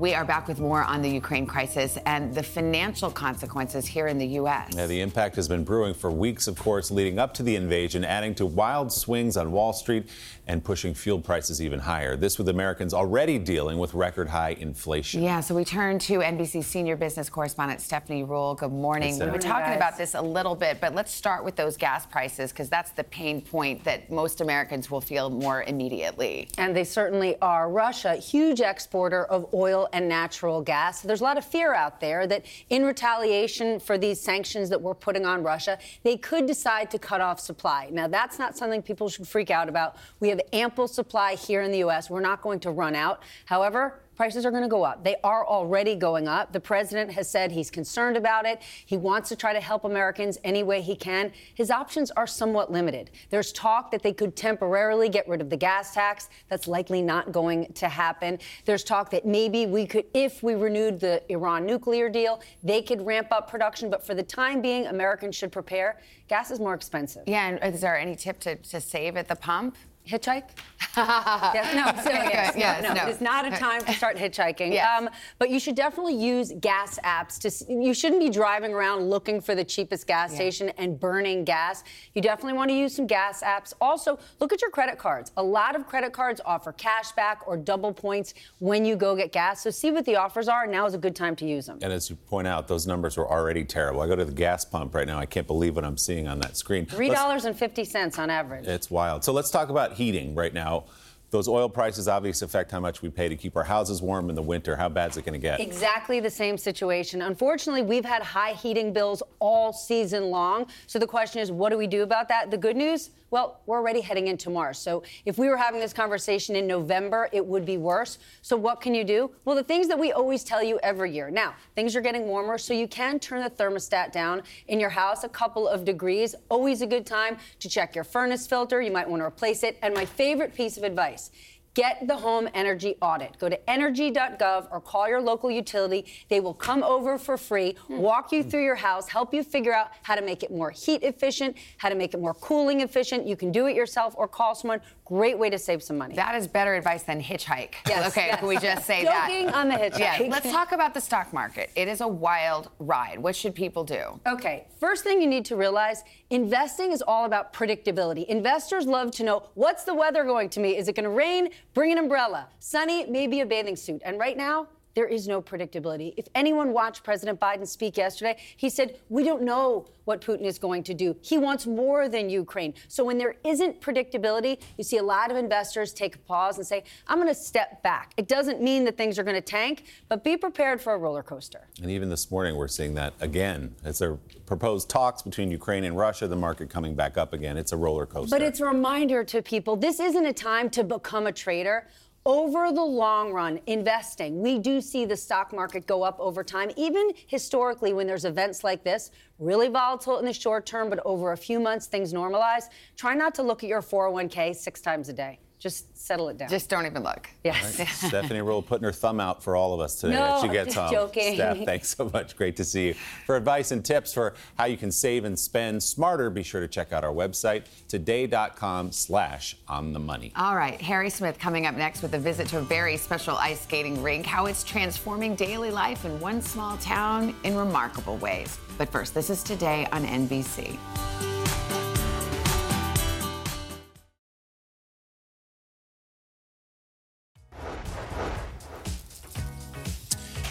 [0.00, 4.16] We are back with more on the Ukraine crisis and the financial consequences here in
[4.16, 4.70] the U.S.
[4.74, 8.02] Yeah, the impact has been brewing for weeks, of course, leading up to the invasion,
[8.02, 10.08] adding to wild swings on Wall Street
[10.46, 12.16] and pushing fuel prices even higher.
[12.16, 15.22] This with Americans already dealing with record high inflation.
[15.22, 18.56] Yeah, so we turn to NBC senior business correspondent Stephanie Ruhle.
[18.56, 19.14] Good morning.
[19.16, 19.52] Hey, we were Steph.
[19.52, 22.92] talking about this a little bit, but let's start with those gas prices because that's
[22.92, 26.48] the pain point that most Americans will feel more immediately.
[26.56, 27.68] And they certainly are.
[27.68, 31.02] Russia, huge exporter of oil and natural gas.
[31.02, 34.94] There's a lot of fear out there that in retaliation for these sanctions that we're
[34.94, 37.88] putting on Russia, they could decide to cut off supply.
[37.90, 39.96] Now, that's not something people should freak out about.
[40.20, 42.10] We have ample supply here in the U.S.
[42.10, 43.22] We're not going to run out.
[43.44, 45.02] However, prices are going to go up.
[45.02, 46.52] They are already going up.
[46.52, 48.60] The president has said he's concerned about it.
[48.84, 51.32] He wants to try to help Americans any way he can.
[51.54, 53.12] His options are somewhat limited.
[53.30, 56.28] There's talk that they could temporarily get rid of the gas tax.
[56.50, 58.38] That's likely not going to happen.
[58.66, 63.00] There's talk that maybe we could, if we renewed the Iran nuclear deal, they could
[63.06, 63.88] ramp up production.
[63.88, 65.98] But for the time being, Americans should prepare.
[66.28, 67.22] Gas is more expensive.
[67.26, 69.78] Yeah, and is there any tip to, to save at the pump?
[70.06, 70.48] Hitchhike?
[70.96, 73.06] yes, no, so yes, no, Yes, no, no.
[73.06, 74.72] It's not a time to start hitchhiking.
[74.72, 74.88] Yes.
[74.98, 75.08] Um,
[75.38, 77.38] but you should definitely use gas apps.
[77.40, 81.84] To you shouldn't be driving around looking for the cheapest gas station and burning gas.
[82.14, 83.72] You definitely want to use some gas apps.
[83.80, 85.30] Also, look at your credit cards.
[85.36, 89.30] A lot of credit cards offer cash back or double points when you go get
[89.32, 89.62] gas.
[89.62, 90.66] So see what the offers are.
[90.66, 91.78] Now is a good time to use them.
[91.82, 94.00] And as you point out, those numbers were already terrible.
[94.00, 95.18] I go to the gas pump right now.
[95.18, 96.84] I can't believe what I'm seeing on that screen.
[96.86, 98.66] Three dollars and fifty on average.
[98.66, 99.24] It's wild.
[99.24, 100.84] So let's talk about heating right now.
[101.30, 104.34] Those oil prices obviously affect how much we pay to keep our houses warm in
[104.34, 104.74] the winter.
[104.74, 105.60] How bad is it going to get?
[105.60, 107.22] Exactly the same situation.
[107.22, 110.66] Unfortunately, we've had high heating bills all season long.
[110.88, 112.50] So the question is, what do we do about that?
[112.50, 113.10] The good news?
[113.30, 114.76] Well, we're already heading into March.
[114.76, 118.18] So if we were having this conversation in November, it would be worse.
[118.42, 119.30] So what can you do?
[119.44, 121.30] Well, the things that we always tell you every year.
[121.30, 125.22] Now, things are getting warmer, so you can turn the thermostat down in your house
[125.22, 126.34] a couple of degrees.
[126.48, 128.82] Always a good time to check your furnace filter.
[128.82, 129.78] You might want to replace it.
[129.80, 131.30] And my favorite piece of advice.
[131.74, 133.38] Get the home energy audit.
[133.38, 136.04] Go to energy.gov or call your local utility.
[136.28, 137.98] They will come over for free, hmm.
[137.98, 141.04] walk you through your house, help you figure out how to make it more heat
[141.04, 143.26] efficient, how to make it more cooling efficient.
[143.26, 144.80] You can do it yourself or call someone.
[145.10, 146.14] Great way to save some money.
[146.14, 147.74] That is better advice than hitchhike.
[147.88, 148.38] Yes, okay, yes.
[148.38, 149.28] can we just say that?
[149.28, 149.98] Joking on the hitchhike.
[149.98, 151.72] Yeah, let's talk about the stock market.
[151.74, 153.18] It is a wild ride.
[153.18, 154.20] What should people do?
[154.24, 158.24] Okay, first thing you need to realize investing is all about predictability.
[158.26, 160.76] Investors love to know what's the weather going to be?
[160.76, 161.48] Is it going to rain?
[161.74, 162.46] Bring an umbrella.
[162.60, 164.00] Sunny, maybe a bathing suit.
[164.04, 166.14] And right now, there is no predictability.
[166.16, 170.58] If anyone watched President Biden speak yesterday, he said, We don't know what Putin is
[170.58, 171.14] going to do.
[171.20, 172.74] He wants more than Ukraine.
[172.88, 176.66] So when there isn't predictability, you see a lot of investors take a pause and
[176.66, 178.12] say, I'm going to step back.
[178.16, 181.22] It doesn't mean that things are going to tank, but be prepared for a roller
[181.22, 181.68] coaster.
[181.80, 183.76] And even this morning, we're seeing that again.
[183.84, 187.56] As there proposed talks between Ukraine and Russia, the market coming back up again.
[187.56, 188.34] It's a roller coaster.
[188.34, 191.86] But it's a reminder to people this isn't a time to become a trader.
[192.26, 196.70] Over the long run, investing, we do see the stock market go up over time,
[196.76, 201.32] even historically when there's events like this, really volatile in the short term, but over
[201.32, 202.64] a few months, things normalize.
[202.94, 205.38] Try not to look at your 401k six times a day.
[205.60, 206.48] Just settle it down.
[206.48, 207.28] Just don't even look.
[207.44, 207.74] Yes.
[208.08, 210.74] Stephanie Ruhle putting her thumb out for all of us today No, as she gets
[210.74, 210.90] just home.
[210.90, 211.34] joking.
[211.34, 212.34] Steph, thanks so much.
[212.34, 212.94] Great to see you.
[213.26, 216.66] For advice and tips for how you can save and spend smarter, be sure to
[216.68, 220.32] check out our website, today.com slash on the money.
[220.34, 223.60] All right, Harry Smith coming up next with a visit to a very special ice
[223.60, 228.58] skating rink, how it's transforming daily life in one small town in remarkable ways.
[228.78, 231.29] But first, this is today on NBC.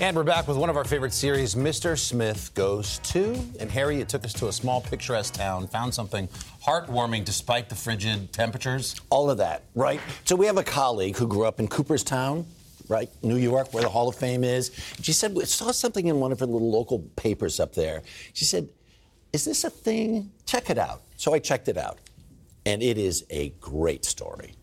[0.02, 1.98] And we're back with one of our favorite series, Mr.
[1.98, 3.38] Smith Goes To.
[3.60, 6.30] And Harry, it took us to a small picturesque town, found something
[6.66, 8.96] heartwarming despite the frigid temperatures.
[9.10, 10.00] All of that, right?
[10.24, 12.46] So we have a colleague who grew up in Cooperstown,
[12.88, 14.72] right, New York, where the Hall of Fame is.
[15.02, 18.02] She said, we saw something in one of her little local papers up there.
[18.32, 18.70] She said,
[19.34, 20.32] Is this a thing?
[20.46, 21.02] Check it out.
[21.18, 21.98] So I checked it out.
[22.66, 24.54] And it is a great story.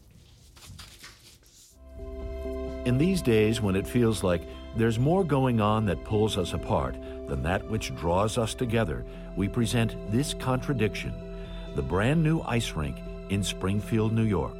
[2.87, 4.40] In these days when it feels like
[4.77, 9.49] there's more going on that pulls us apart than that which draws us together, we
[9.49, 11.15] present this contradiction
[11.75, 12.97] the brand new ice rink
[13.29, 14.57] in Springfield, New York.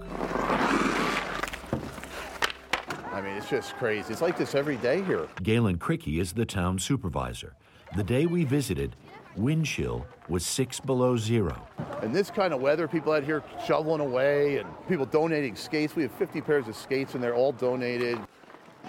[3.11, 4.13] I mean, it's just crazy.
[4.13, 5.27] It's like this every day here.
[5.43, 7.55] Galen Cricky is the town supervisor.
[7.97, 8.97] The day we visited,
[9.35, 11.67] wind chill was six below zero.
[12.03, 15.97] And this kind of weather, people out here shoveling away and people donating skates.
[15.97, 18.19] We have 50 pairs of skates and they're all donated.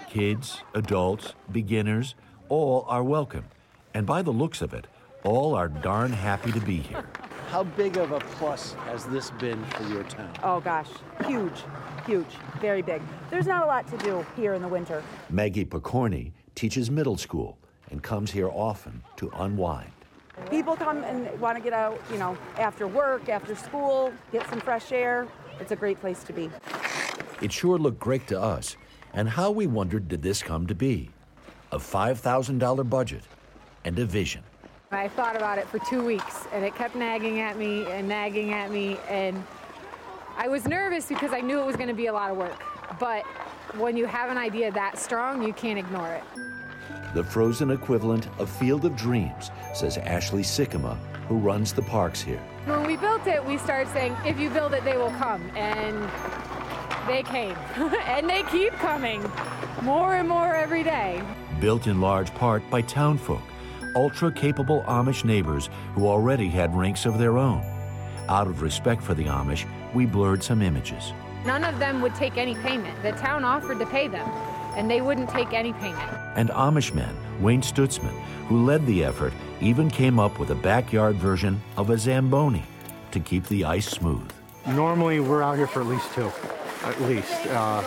[0.08, 2.14] Kids, adults, beginners,
[2.48, 3.44] all are welcome.
[3.92, 4.86] And by the looks of it,
[5.24, 7.04] all are darn happy to be here.
[7.50, 10.32] How big of a plus has this been for your town?
[10.42, 10.88] Oh gosh,
[11.26, 11.62] huge,
[12.06, 12.26] huge,
[12.60, 13.02] very big.
[13.30, 15.02] There's not a lot to do here in the winter.
[15.30, 17.58] Maggie Picorni teaches middle school
[17.90, 19.92] and comes here often to unwind.
[20.50, 24.60] People come and want to get out, you know, after work, after school, get some
[24.60, 25.26] fresh air.
[25.60, 26.50] It's a great place to be.
[27.42, 28.76] It sure looked great to us.
[29.18, 31.10] And how we wondered did this come to be?
[31.72, 33.24] A $5,000 budget
[33.84, 34.44] and a vision.
[34.92, 38.52] I thought about it for two weeks and it kept nagging at me and nagging
[38.52, 38.96] at me.
[39.08, 39.44] And
[40.36, 42.62] I was nervous because I knew it was going to be a lot of work.
[43.00, 43.24] But
[43.76, 46.22] when you have an idea that strong, you can't ignore it.
[47.12, 52.40] The frozen equivalent of Field of Dreams, says Ashley Sycama, who runs the parks here.
[52.66, 55.42] When we built it, we started saying, if you build it, they will come.
[55.56, 56.08] And
[57.08, 57.56] they came.
[58.06, 59.20] and they keep coming
[59.82, 61.22] more and more every day.
[61.60, 63.42] Built in large part by townfolk,
[63.96, 67.64] ultra capable Amish neighbors who already had rinks of their own.
[68.28, 71.12] Out of respect for the Amish, we blurred some images.
[71.46, 73.02] None of them would take any payment.
[73.02, 74.28] The town offered to pay them,
[74.76, 76.10] and they wouldn't take any payment.
[76.36, 78.14] And Amish man, Wayne Stutzman,
[78.48, 82.64] who led the effort, even came up with a backyard version of a Zamboni
[83.12, 84.30] to keep the ice smooth.
[84.66, 86.30] Normally, we're out here for at least two,
[86.84, 87.46] at least.
[87.46, 87.82] Uh,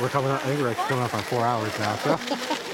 [0.00, 2.18] we're coming up, I think we're actually coming up on four hours now, so.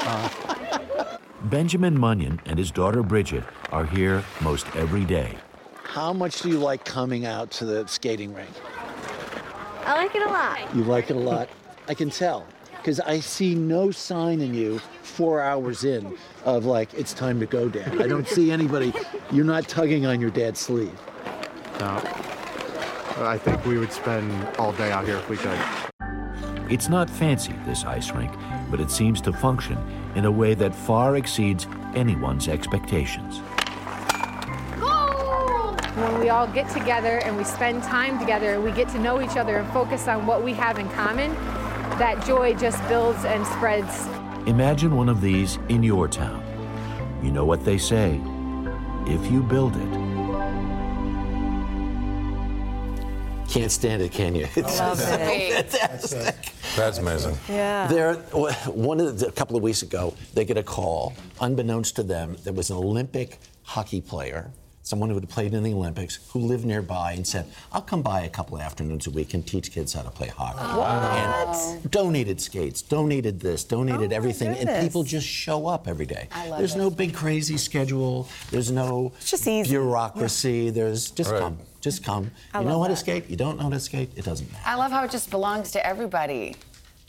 [0.03, 5.37] Uh, Benjamin Munyon and his daughter Bridget are here most every day.
[5.85, 8.51] How much do you like coming out to the skating rink?
[9.85, 10.75] I like it a lot.
[10.75, 11.49] You like it a lot.
[11.89, 16.95] I can tell because I see no sign in you four hours in of like
[16.95, 18.01] it's time to go, Dad.
[18.01, 18.93] I don't see anybody.
[19.33, 20.99] You're not tugging on your dad's sleeve.
[21.81, 22.30] no.
[23.27, 25.59] I think we would spend all day out here if we could.
[26.71, 28.33] It's not fancy, this ice rink,
[28.71, 29.79] but it seems to function
[30.15, 33.41] in a way that far exceeds anyone's expectations.
[35.97, 39.21] When we all get together and we spend time together and we get to know
[39.21, 41.35] each other and focus on what we have in common,
[41.99, 44.07] that joy just builds and spreads.
[44.47, 46.43] Imagine one of these in your town.
[47.23, 48.21] You know what they say
[49.07, 50.00] if you build it,
[53.51, 54.47] Can't stand it, can you?
[54.55, 55.67] It's love so it.
[55.73, 56.53] fantastic.
[56.77, 57.37] That's amazing.
[57.49, 57.89] Yeah.
[57.89, 62.05] There, one of the, a couple of weeks ago, they get a call, unbeknownst to
[62.05, 66.39] them, there was an Olympic hockey player, someone who had played in the Olympics, who
[66.41, 69.73] lived nearby and said, "I'll come by a couple of afternoons a week and teach
[69.73, 75.03] kids how to play hockey." And donated skates, donated this, donated oh everything, and people
[75.05, 76.29] just show up every day.
[76.33, 76.79] I love There's it.
[76.79, 78.29] no big crazy schedule.
[78.51, 79.13] There's no
[79.69, 80.71] bureaucracy.
[80.71, 81.41] There's just Right.
[81.41, 82.31] come, just come.
[82.55, 83.29] I you know love how to skate.
[83.29, 84.11] You don't know how to skate.
[84.17, 84.65] It doesn't matter.
[84.67, 86.57] I love how it just belongs to everybody.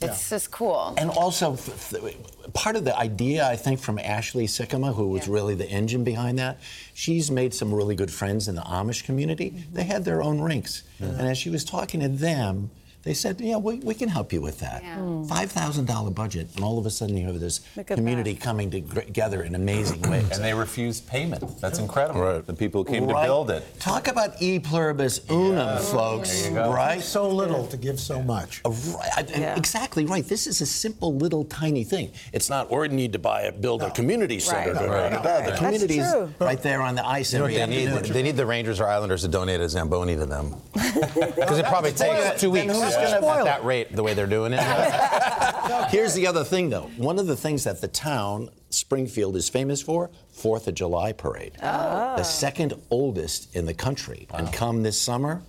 [0.02, 0.94] It's just cool.
[0.98, 5.28] And also, f- f- part of the idea, I think, from Ashley Sycama, who was
[5.28, 6.60] really the engine behind that,
[6.94, 9.52] she's made some really good friends in the Amish community.
[9.52, 9.74] Mm-hmm.
[9.74, 10.84] They had their own rinks.
[11.00, 12.72] And as she was talking to them,
[13.04, 14.84] they said, yeah, we, we can help you with that.
[14.84, 15.28] Mm.
[15.28, 19.42] $5,000 budget, and all of a sudden you have this Look at community coming together
[19.44, 20.30] in amazing ways.
[20.32, 21.44] And they refused payment.
[21.60, 22.22] That's incredible.
[22.22, 22.46] Right.
[22.46, 23.22] The people who came Right.
[23.24, 23.64] to build it.
[23.80, 26.42] Talk about e pluribus unum, folks.
[26.44, 26.72] There you go.
[26.72, 27.02] Right?
[27.02, 28.62] So little to give so much.
[28.66, 30.26] Right, Exactly right.
[30.26, 32.12] This is a simple little tiny thing.
[32.34, 34.74] It's not, we need to buy a, build a community center.
[34.74, 34.82] Right.
[34.86, 35.12] to- Right.
[35.12, 35.24] no, Right.
[35.24, 37.90] The That's community is right there on the ice You know they need?
[37.90, 40.56] They need the Rangers or Islanders to donate a Zamboni to them.
[41.36, 44.28] Because it probably takes two weeks who's at gonna spoil that rate, the way they're
[44.28, 44.62] doing it.
[45.90, 46.90] Here's the other thing, though.
[46.98, 51.54] One of the things that the town, Springfield, is famous for, Fourth of July parade.
[51.62, 52.16] Oh.
[52.18, 54.28] The second oldest in the country.
[54.34, 55.42] And come this summer,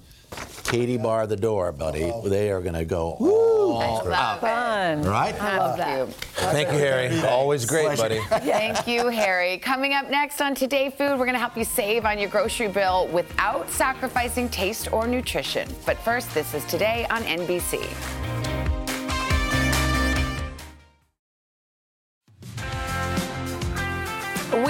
[0.64, 2.12] Katie bar the door, buddy.
[2.24, 3.16] They are going to go
[3.72, 4.40] all out.
[4.40, 5.02] Fun.
[5.02, 5.40] Right?
[5.40, 6.12] I love that.
[6.12, 7.20] Thank you, Harry.
[7.20, 8.20] Always great, buddy.
[8.28, 9.58] Thank you, Harry.
[9.58, 12.68] Coming up next on Today Food, we're going to help you save on your grocery
[12.68, 15.68] bill without sacrificing taste or nutrition.
[15.86, 18.51] But first, this is Today on NBC.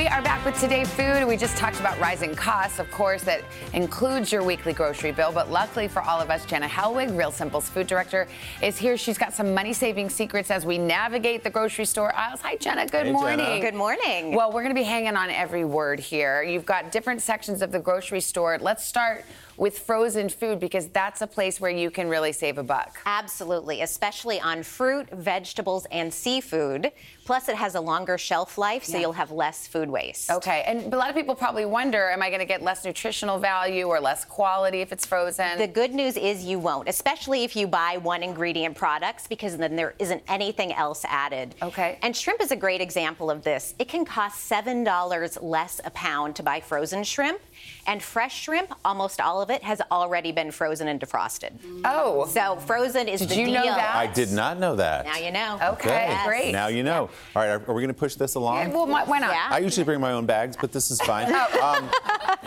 [0.02, 1.28] We are back with Today Food.
[1.28, 5.30] We just talked about rising costs, of course, that includes your weekly grocery bill.
[5.30, 8.26] But luckily for all of us, Jenna Helwig, Real Simple's food director,
[8.60, 8.96] is here.
[8.96, 12.40] She's got some money saving secrets as we navigate the grocery store aisles.
[12.40, 12.84] Hi, Jenna.
[12.84, 13.46] Good Hey, morning.
[13.46, 13.60] Jenna.
[13.60, 14.34] Good morning.
[14.34, 16.42] Well, we're going to be hanging on every word here.
[16.42, 18.58] You've got different sections of the grocery store.
[18.60, 19.24] Let's start
[19.62, 22.98] with frozen food because that's a place where you can really save a buck.
[23.06, 26.90] Absolutely, especially on fruit, vegetables, and seafood.
[27.24, 29.02] Plus, it has a longer shelf life, so Yeah.
[29.02, 30.32] you'll have less food waste.
[30.32, 33.38] Okay, and a lot of people probably wonder, am I going to get less nutritional
[33.38, 35.56] value or less quality if it's frozen?
[35.58, 39.76] The good news is you won't, especially if you buy one ingredient products, because then
[39.76, 41.54] there isn't anything else added.
[41.62, 41.98] Okay.
[42.02, 43.74] And shrimp is a great example of this.
[43.78, 47.40] It can cost $7 less a pound to buy frozen shrimp,
[47.86, 51.52] and fresh shrimp, almost all of it, has already been frozen and defrosted.
[51.84, 52.26] Oh.
[52.26, 53.74] So frozen is Did the you know deal.
[53.74, 53.96] that?
[53.96, 55.04] I did not know that.
[55.04, 55.58] Now you know.
[55.62, 56.52] Okay, Great.
[56.52, 57.10] Now you know.
[57.34, 58.58] All right, are, are we going to push this along?
[58.58, 59.32] Yeah, well, why- why not?
[59.34, 61.32] I usually bring my own bags, but this is fine.
[61.62, 61.90] um,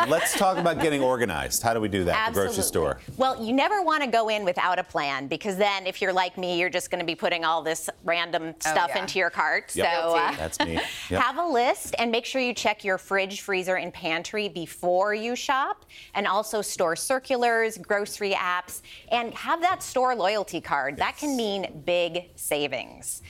[0.08, 1.62] let's talk about getting organized.
[1.62, 3.00] How do we do that at the grocery store?
[3.18, 6.38] Well, you never want to go in without a plan because then, if you're like
[6.38, 9.02] me, you're just going to be putting all this random stuff yeah.
[9.02, 9.76] into your cart.
[9.76, 9.94] Yep.
[9.94, 10.74] So uh, That's me.
[10.74, 10.84] Yep.
[11.22, 15.36] have a list and make sure you check your fridge, freezer, and pantry before you
[15.36, 20.98] shop, and also store circulars, grocery apps, and have that store loyalty card.
[20.98, 23.22] That can mean big savings.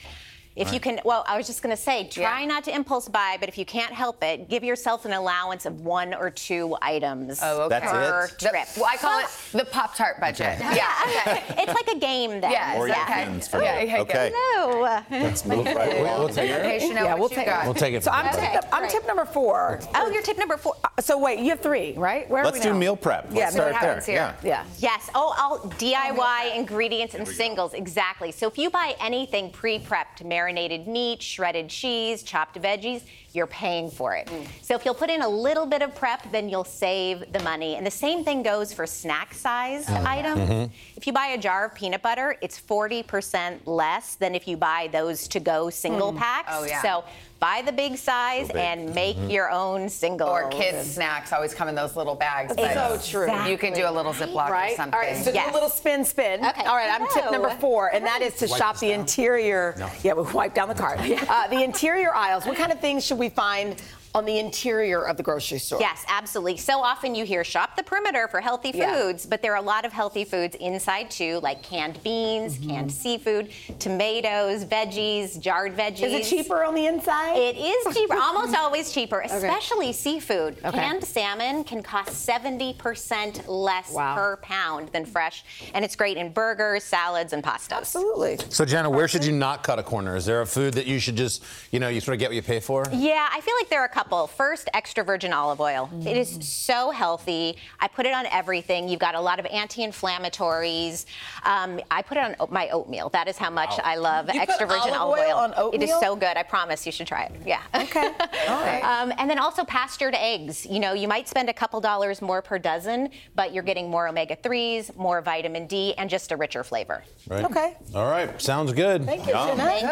[0.56, 3.36] If you can, well, I was just going to say, try not to impulse buy,
[3.38, 7.40] but if you can't help it, give yourself an allowance of one or two items
[7.42, 7.80] Oh, okay.
[7.80, 8.38] per That's it?
[8.40, 8.68] The- trip.
[8.76, 10.58] well, I call it the Pop Tart budget.
[10.76, 12.50] Yeah, it's like a game then.
[12.50, 12.96] Yeah, Or yeah.
[12.96, 14.30] your friends for Yeah, yeah, okay.
[14.32, 14.70] No.
[14.70, 15.00] go.
[15.10, 15.76] That's meal prep.
[15.76, 16.80] We'll, we'll take Okay, it.
[16.80, 17.64] Chanel, yeah, we'll take got?
[17.64, 18.02] We'll take it.
[18.04, 19.80] So I'm, tip, I'm tip number four.
[19.94, 20.74] Oh, you're tip number four.
[20.84, 22.28] Uh, so wait, you have three, right?
[22.30, 22.78] Where are Let's we do now?
[22.78, 23.24] meal prep.
[23.24, 23.94] Let's Yeah, start meal there.
[23.94, 24.08] prep.
[24.08, 24.34] Yeah.
[24.42, 24.64] Yeah.
[24.78, 25.10] Yes.
[25.14, 27.74] Oh, all DIY oh ingredients and singles.
[27.74, 28.32] Exactly.
[28.32, 34.14] So if you buy anything pre-prepped, marinated meat, shredded cheese, chopped veggies, you're paying for
[34.14, 34.30] it.
[34.62, 37.74] So if you'll put in a little bit of prep, then you'll save the money.
[37.74, 40.38] And the same thing goes for snack size items.
[40.48, 40.70] Mhm.
[40.96, 44.88] If you buy a jar of peanut butter, it's 40% less than if you buy
[44.92, 46.18] those to go single Mm.
[46.18, 46.52] packs.
[46.52, 46.80] Oh, yeah.
[46.80, 47.04] So
[47.38, 48.56] buy the big size big.
[48.56, 49.30] and make Mhm.
[49.30, 50.28] your own single.
[50.28, 52.54] Or kids' snacks always come in those little bags.
[52.54, 53.48] That's but so true.
[53.48, 54.72] You can do a little Ziploc right?
[54.72, 54.94] or something.
[54.94, 56.44] All right, so do a little spin, spin.
[56.44, 56.64] Okay.
[56.64, 59.74] All right, I'm tip number four, and that is to Wipe shop this the interior.
[60.02, 60.98] Yeah, we wipe down the cart.
[61.28, 62.46] uh, the interior aisles.
[62.46, 63.76] What kind of things should we find
[64.16, 65.78] on the interior of the grocery store?
[65.78, 66.56] Yes, absolutely.
[66.56, 68.94] So often you hear shop the perimeter for healthy Yeah.
[68.94, 72.70] foods, but there are a lot of healthy foods inside too, like canned beans, Mm-hmm.
[72.70, 76.02] canned seafood, tomatoes, veggies, jarred veggies.
[76.04, 77.36] Is it cheaper on the inside?
[77.36, 80.56] It is cheaper, almost always cheaper, especially seafood.
[80.64, 80.78] Okay.
[80.78, 84.14] Canned salmon can cost 70% less Wow.
[84.14, 85.44] per pound than fresh,
[85.74, 87.72] and it's great in burgers, salads, and pastas.
[87.76, 88.38] Absolutely.
[88.48, 90.16] So Jenna, where should you not cut a corner?
[90.16, 92.36] Is there a food that you should just, you know, you sort of get what
[92.36, 92.86] you pay for?
[92.92, 94.05] Yeah, I feel like there are a couple.
[94.10, 95.90] First, extra virgin olive oil.
[96.06, 97.56] It is so healthy.
[97.80, 98.88] I put it on everything.
[98.88, 101.04] You've got a lot of anti-inflammatories.
[101.44, 103.08] Um, I put it on my oatmeal.
[103.10, 103.80] That is how much Wow.
[103.84, 106.36] I love You put extra virgin olive oil on It is so good.
[106.36, 107.32] I promise you should try it.
[107.44, 107.60] Yeah.
[107.74, 108.06] Okay.
[108.82, 110.64] um, and then also pastured eggs.
[110.66, 114.06] You know, you might spend a couple dollars more per dozen, but you're getting more
[114.08, 117.02] omega-3s, more vitamin D, and just a richer flavor.
[117.28, 117.44] Right.
[117.44, 117.76] Okay.
[117.94, 118.40] All right.
[118.40, 119.04] Sounds good.
[119.04, 119.56] Thank you, Jenna.
[119.56, 119.82] Good.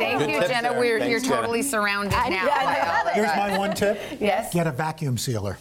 [0.00, 0.72] Thank you, Jenna.
[0.78, 1.36] We're, Thanks, you're Jenna.
[1.36, 2.46] totally surrounded I- now.
[2.46, 2.92] yeah, I by know.
[3.00, 3.50] all of Here's that.
[3.50, 3.98] my one tip.
[4.20, 4.52] Yes.
[4.52, 5.58] Get a vacuum sealer.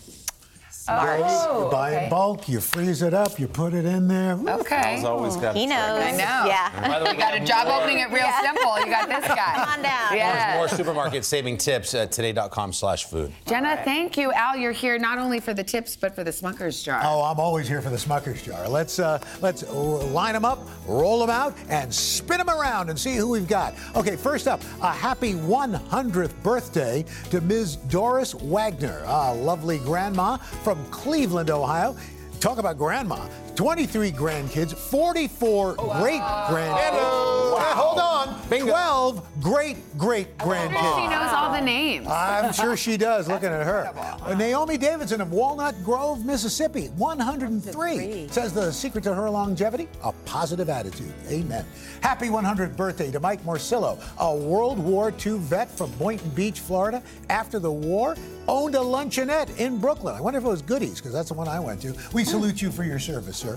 [0.90, 1.20] Smart.
[1.20, 2.04] You buy okay.
[2.06, 4.34] in bulk, you freeze it up, you put it in there.
[4.60, 4.96] Okay.
[4.96, 5.78] Al's always got He a trick.
[5.78, 6.04] knows.
[6.04, 6.46] I know.
[6.48, 6.88] Yeah.
[6.88, 8.42] By the way, You got a job more- opening at real Yeah.
[8.42, 8.80] simple.
[8.80, 9.36] You got this guy.
[9.56, 10.16] Come on down.
[10.16, 10.56] Yeah.
[10.58, 13.32] More supermarket saving tips at today.com slash food.
[13.46, 14.32] Jenna, thank you.
[14.34, 17.02] Al, you're here not only for the tips, but for the Smucker's jar.
[17.04, 18.68] Oh, I'm always here for the Smucker's jar.
[18.68, 23.00] Let's uh, let's uh, line them up, roll them out, and spin them around and
[23.00, 23.76] see who we've got.
[23.96, 27.76] Okay, first up, a happy 100th birthday to Ms.
[27.76, 31.96] Doris Wagner, a lovely grandma from Cleveland, Ohio.
[32.40, 33.28] Talk about grandma.
[33.60, 36.93] 23 grandkids, 44 great grandkids.
[36.93, 38.39] Uh, hold on.
[38.49, 38.68] Bingo.
[38.68, 40.95] 12 great great grandkids.
[40.95, 42.07] She knows all the names.
[42.07, 43.91] I'm sure she does, looking at her.
[44.24, 48.30] Uh, Naomi Davidson of Walnut Grove, Mississippi, 103.
[48.30, 49.89] Says the secret to her longevity?
[50.03, 51.14] A positive attitude.
[51.30, 51.66] Amen.
[52.01, 57.03] Happy 100th birthday to Mike Morcillo, a World War II vet from Boynton Beach, Florida.
[57.30, 58.16] After the war,
[58.47, 60.16] owned a luncheonette in Brooklyn.
[60.16, 61.95] I wonder if it was Goodies, because that's the one I went to.
[62.14, 63.49] We salute you for your service, sir.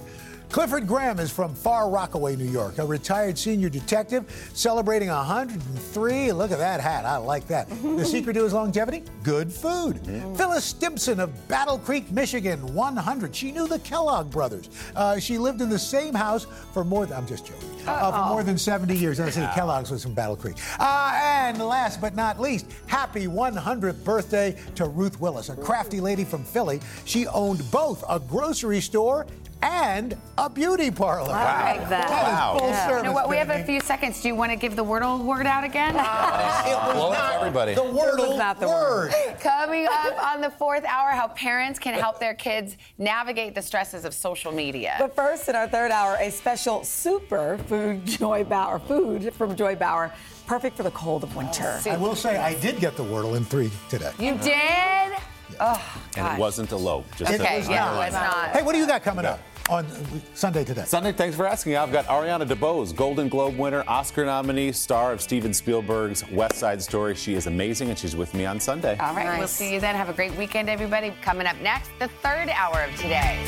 [0.52, 6.30] Clifford Graham is from Far Rockaway, New York, a retired senior detective celebrating 103.
[6.32, 7.06] Look at that hat.
[7.06, 7.70] I like that.
[7.70, 9.02] The secret to his longevity?
[9.22, 10.04] Good food.
[10.36, 13.34] Phyllis Stimson of Battle Creek, Michigan, 100.
[13.34, 14.68] She knew the Kellogg brothers.
[14.94, 18.28] Uh, she lived in the same house for more than, I'm just joking, uh, for
[18.28, 19.20] more than 70 years.
[19.20, 20.56] I say Kellogg's was from Battle Creek.
[20.78, 26.24] Uh, and last but not least, happy 100th birthday to Ruth Willis, a crafty lady
[26.24, 26.78] from Philly.
[27.06, 29.26] She owned both a grocery store
[29.62, 31.32] and a beauty parlor.
[31.32, 32.08] I like that.
[32.08, 33.02] That is full You service.
[33.04, 33.28] know what?
[33.28, 34.20] We have a few seconds.
[34.20, 35.94] Do you want to give the Wordle word out again?
[35.96, 37.74] Uh, it was Blow not everybody.
[37.74, 39.12] The Wordle not the word.
[39.40, 44.04] Coming up on the fourth hour, how parents can help their kids navigate the stresses
[44.04, 44.96] of social media.
[44.98, 49.76] But first, in our third hour, a special super food Joy Bauer food from Joy
[49.76, 50.12] Bauer,
[50.46, 51.80] perfect for the cold of winter.
[51.88, 54.12] I will say I did get the Wordle in three today.
[54.18, 55.12] you did?
[55.60, 56.38] Oh, And God.
[56.38, 57.04] it wasn't a low.
[57.16, 57.94] Just It Okay, was yeah, not.
[57.94, 58.48] it was not.
[58.50, 59.40] Hey, what do you got coming up
[59.70, 59.86] on
[60.34, 60.84] Sunday today?
[60.84, 61.76] Sunday, thanks for asking.
[61.76, 66.82] I've got Ariana DeBose, Golden Globe winner, Oscar nominee, star of Steven Spielberg's West Side
[66.82, 67.14] Story.
[67.14, 68.96] She is amazing, and she's with me on Sunday.
[68.98, 69.94] All right, we'll see you then.
[69.94, 71.12] Have a great weekend, everybody.
[71.22, 73.44] Coming up next, the third hour of today.